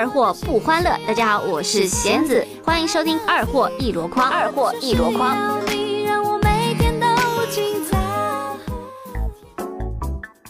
[0.00, 0.90] 二货不欢乐。
[1.06, 4.30] 大家好，我是贤子，欢迎收听二货一箩筐。
[4.30, 5.60] 二货一箩筐。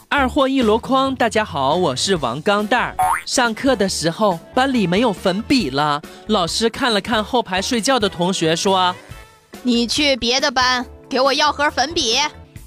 [0.07, 2.95] 二货一箩筐，大家好，我是王钢蛋儿。
[3.25, 8.95] 上课的时候，班里没有粉笔了，老师看了看后排睡觉的同学，说
[9.63, 12.17] ：“你去别的班，给我要盒粉笔。”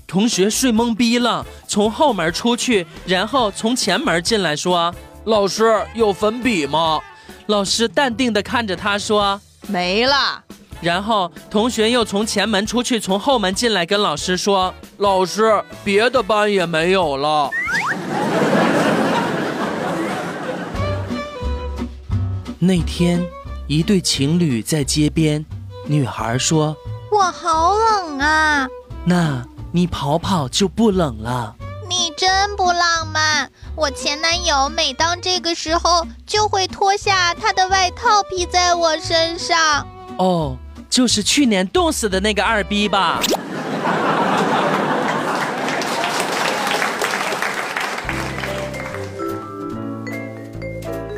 [0.06, 4.94] 同学睡懵逼了，从后门出去，然后从前门进来，说
[5.24, 7.00] ：“老师有粉笔吗？”
[7.46, 10.42] 老师淡定地看着他说：“没了。”
[10.80, 17.50] 然后同学又从前门出去，从后门进来，跟老师说：“老师，别的班也没有了。
[22.58, 23.22] ”那天，
[23.66, 25.44] 一对情侣在街边，
[25.86, 26.76] 女孩说
[27.10, 28.68] ：“我好冷啊。”
[29.04, 29.44] 那。
[29.76, 31.56] 你跑跑就不冷了，
[31.88, 33.50] 你真不浪漫。
[33.76, 39.84] 我前男友每当这个时候就会脱下他的外套披在我身上。
[40.16, 40.56] 哦，
[40.88, 43.20] 就是去年冻死的那个二逼吧。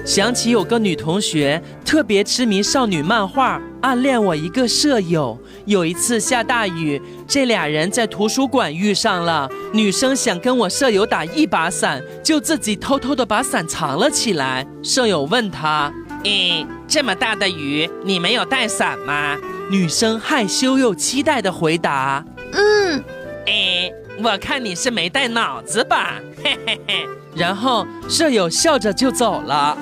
[0.07, 5.39] 想起有个女同学特别痴迷少女漫画，暗恋我一个舍友。
[5.65, 9.49] 有一次下大雨，这俩人在图书馆遇上了。
[9.73, 14.67] 女生想跟我舍友打一把伞，就自己偷偷的把伞藏了起来。
[14.83, 15.93] 舍友问她
[16.25, 19.37] ：“咦，这么大的雨，你没有带伞吗？”
[19.71, 23.05] 女生害羞又期待的回答：“嗯。”
[23.47, 27.07] 诶，我看你是没带脑子吧，嘿嘿嘿。
[27.37, 29.79] 然后舍友笑着就走了。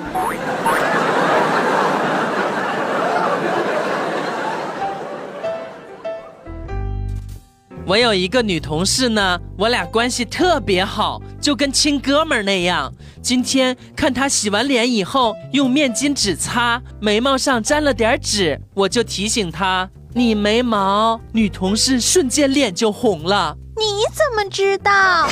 [7.87, 12.91] 我有一个女同事呢，我俩关系特别好，就跟亲哥们儿那样。
[13.21, 23.55] 今天看她洗完脸以后用面巾纸擦，眉毛上沾了点纸，我就提醒她：“你眉毛。”女同事瞬间脸就红了。
[23.77, 25.27] 你怎么知道？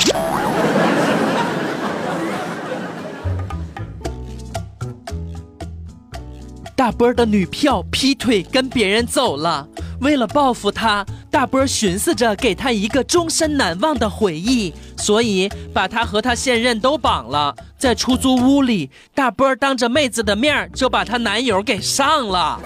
[6.76, 9.66] 大波的女票劈腿跟别人走了，
[10.00, 22.60] 为了报复他，大波寻思着给他一个终身难忘的回忆，所以把他和他现任都绑了，在出租屋里，大波当着妹子的面就把她男友给上了。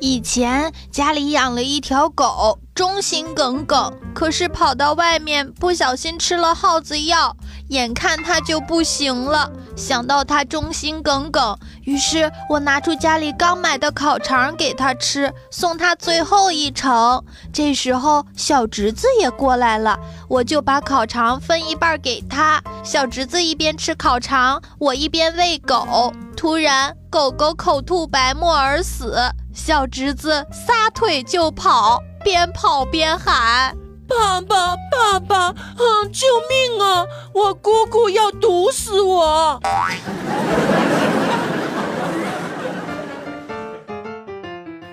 [0.00, 3.92] 以前家里养了一条狗，忠心耿耿。
[4.14, 7.36] 可是跑到外面不小心吃了耗子药，
[7.68, 9.50] 眼看它就不行了。
[9.76, 17.24] 想到它忠心耿耿，于是我拿出家里刚买的烤肠给它吃，送它最后一程。
[17.52, 19.98] 这时候小侄子也过来了，
[20.28, 22.60] 我就把烤肠分一半给他。
[22.82, 26.12] 小侄子一边吃烤肠，我一边喂狗。
[26.36, 29.16] 突然，狗狗口吐白沫而死。
[29.54, 33.76] 小侄子撒腿就跑，边跑边喊
[34.08, 37.04] ：“爸爸，爸爸，嗯，救命啊！
[37.34, 39.60] 我姑姑要毒死我！”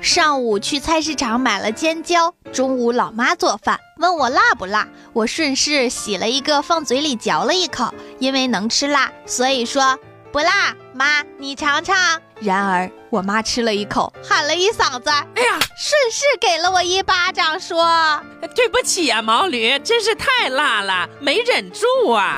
[0.02, 9.98] 上午去菜市场买了尖椒，中午老妈做饭，问我辣不辣，我顺势洗了一个放嘴里嚼了一口，因为能吃辣，所以说。
[10.32, 11.96] 不辣，妈，你尝尝。
[12.42, 18.22] 然而我妈吃了一口，喊了一嗓子，哎呀，顺势给了我一巴掌，说
[18.54, 22.36] ：“对不起呀，毛驴，真是太辣了，没忍住啊。”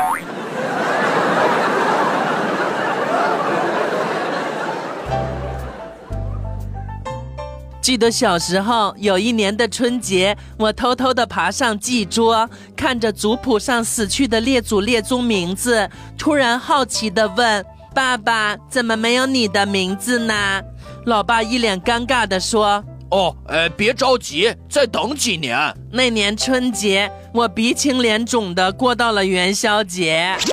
[7.82, 15.90] 记得小时候有一年的春节，我偷偷的爬上祭桌，看着族谱上死去的列祖列宗名字，
[16.20, 17.66] 突然好奇的问。
[17.96, 20.62] 爸爸，怎么没有你的名字呢？
[21.08, 25.58] 老爸一脸尴尬地说：“哦，呃，别着急，再等几年。”
[25.90, 30.36] 那年春节，我鼻青脸肿的过到了元宵节。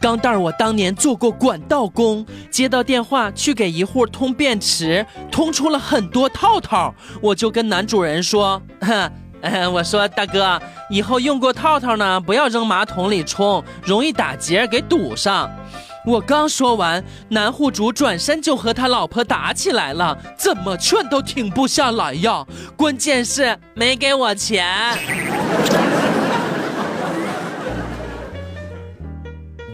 [0.00, 9.12] 钢蛋儿，我当年做过管道工，接到电话去给一户通便池，通出了很多套套，我就跟男主人说：“哼。
[9.72, 15.50] ”我说大哥，以后用过套套呢，不要扔马桶里冲，容易打结给堵上。
[16.04, 22.46] 我刚说完，男户主转身就和他老婆打起来了，怎么劝都停不下来呀。
[22.76, 24.96] 关键是没给我钱。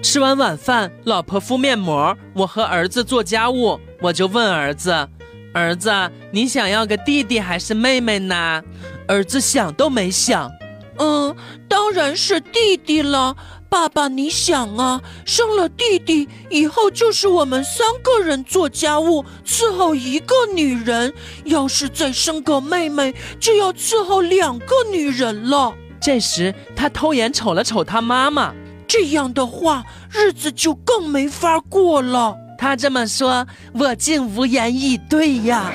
[0.03, 3.79] 吃完晚饭，老婆敷面膜，我和儿子做家务。
[4.01, 5.09] 我就问儿子
[5.55, 8.63] ：“儿子，你想要个弟弟还是妹妹呢？”
[9.07, 10.51] 儿子想都没想，
[10.99, 11.35] 嗯，
[11.69, 13.37] 当然是弟弟了。
[13.69, 21.11] 爸爸，你想啊，生了弟弟以后，就是我们三个人做家务，伺候一个女人；
[21.45, 25.73] 要是再生个妹妹，就要伺候两个女人了。
[25.99, 28.53] 这时，他偷眼瞅了瞅他妈妈，
[28.87, 32.37] 这样的话，日子就更没法过了。
[32.59, 35.73] 他这么说，我竟无言以对呀。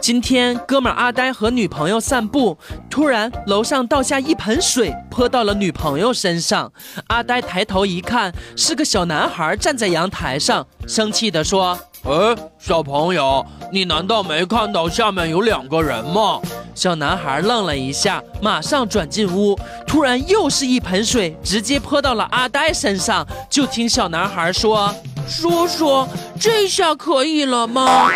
[0.00, 2.56] 今天，哥们阿呆和女朋友散步，
[2.88, 6.72] 突然楼上倒下一盆水，泼到了女朋友身上。
[7.08, 16.40] 阿呆抬头一看，是个小男孩站在阳台上，生气地说：“哎，小朋友，你难道没看到下面有两个人吗？”
[16.74, 19.58] 小男孩愣了一下，马上转进屋。
[19.86, 23.26] 突然，又是一盆水，直接泼到了阿呆身上。
[23.50, 24.94] 就听小男孩说
[25.28, 26.06] ：“叔叔，
[26.40, 28.08] 这下可以了吗？”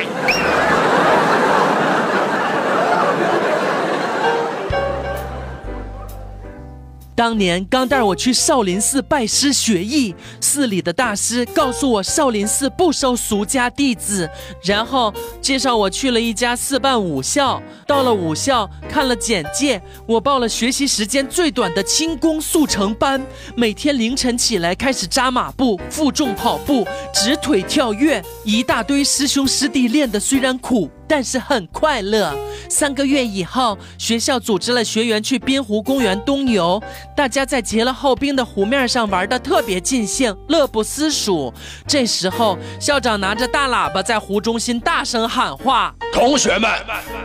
[7.16, 14.28] 当年刚带我去少林寺拜师学艺，寺里的大师告诉我少林寺不收俗家弟子，
[14.64, 17.62] 然后介绍我去了一家寺办武校。
[17.87, 23.25] 到了武校，看了简介，我报了学习时间最短的轻功速成班，
[23.56, 30.90] 每天凌晨起来开始扎马步、负重跑步、直腿跳跃，一大堆师兄师弟练的虽然苦。
[31.08, 32.34] 但是很快乐。
[32.68, 36.82] 三个月以后，学校组织了学员去滨湖公园冬游，
[37.16, 41.52] 大家在结了后冰的湖面上玩的特别尽兴，乐不思蜀。
[41.86, 46.70] 这时候，校长拿着大喇叭在湖中心大声喊话：“同学们，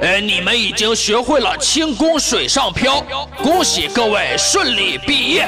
[0.02, 3.04] 呃，你们已经学会了轻功水上漂，
[3.42, 5.48] 恭喜各位顺利毕业。”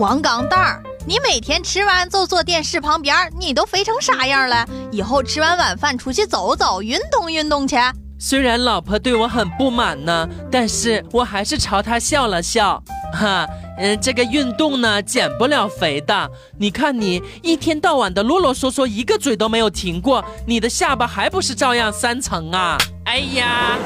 [0.00, 4.66] 王钢蛋儿，你每天吃完就坐电视旁边，你都肥成啥样了？
[4.90, 7.76] 以后吃完晚饭出去走走，运动运动去。
[8.18, 12.82] 虽然老婆对我很不满呢，但是我还是朝她笑了笑。
[13.12, 16.30] 哈，嗯，这个运动呢，减不了肥的。
[16.58, 22.78] 你看你一天到晚的啰啰嗦嗦，一个嘴都没有停过，你的下巴还不是照样三层啊？
[23.04, 23.76] 哎呀！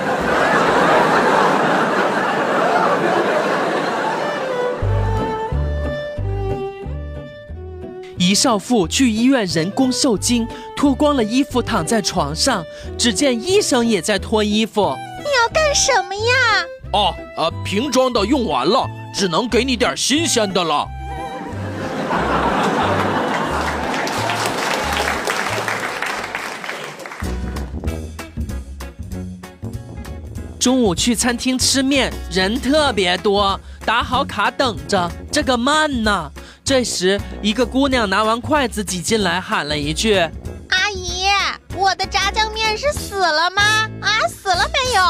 [8.34, 10.44] 一少妇去医院人工受精，
[10.76, 12.64] 脱光了衣服躺在床上，
[12.98, 14.92] 只见医生也在脱衣服。
[15.18, 16.64] 你要干什么呀？
[16.92, 20.84] 哦，呃，瓶装的用完了，只能给你点新鲜的了。
[30.58, 36.32] 中午去餐厅吃面，人特别多，打好卡等着，这个慢呢。
[36.64, 40.16] 这时，一个姑娘拿完筷子挤进来，喊了一句
[40.70, 41.26] ：“阿姨，
[41.76, 43.62] 我的炸酱面是死了吗？
[44.00, 45.02] 啊，死了没有？”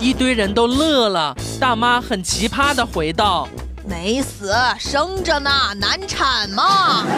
[0.00, 1.36] 一堆人都乐了。
[1.60, 3.46] 大妈很奇葩的回道
[3.86, 7.04] ：“没死，生着呢，难产嘛。”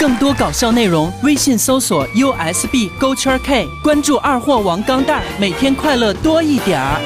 [0.00, 6.98] 更多搞笑内容，微信搜索 USB 勾圈 K，关注二货王钢蛋儿，每天快乐多一点儿。